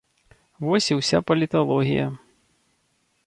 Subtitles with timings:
[0.67, 2.07] Вось і ўся паліталогія.